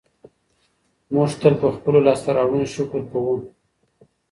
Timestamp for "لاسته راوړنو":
2.07-2.71